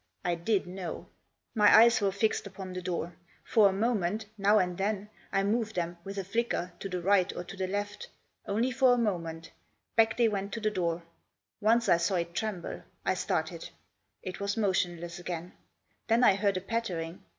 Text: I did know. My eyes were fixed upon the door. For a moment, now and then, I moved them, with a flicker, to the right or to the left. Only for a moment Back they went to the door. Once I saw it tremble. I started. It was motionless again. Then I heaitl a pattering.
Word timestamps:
I 0.25 0.33
did 0.33 0.65
know. 0.65 1.09
My 1.53 1.77
eyes 1.81 2.01
were 2.01 2.11
fixed 2.11 2.47
upon 2.47 2.73
the 2.73 2.81
door. 2.81 3.13
For 3.43 3.69
a 3.69 3.71
moment, 3.71 4.25
now 4.35 4.57
and 4.57 4.75
then, 4.75 5.11
I 5.31 5.43
moved 5.43 5.75
them, 5.75 5.95
with 6.03 6.17
a 6.17 6.23
flicker, 6.23 6.73
to 6.79 6.89
the 6.89 7.03
right 7.03 7.31
or 7.35 7.43
to 7.43 7.55
the 7.55 7.67
left. 7.67 8.09
Only 8.47 8.71
for 8.71 8.95
a 8.95 8.97
moment 8.97 9.51
Back 9.95 10.17
they 10.17 10.27
went 10.27 10.53
to 10.53 10.59
the 10.59 10.71
door. 10.71 11.03
Once 11.59 11.87
I 11.87 11.97
saw 11.97 12.15
it 12.15 12.33
tremble. 12.33 12.81
I 13.05 13.13
started. 13.13 13.69
It 14.23 14.39
was 14.39 14.57
motionless 14.57 15.19
again. 15.19 15.53
Then 16.07 16.23
I 16.23 16.35
heaitl 16.35 16.57
a 16.57 16.61
pattering. 16.61 17.21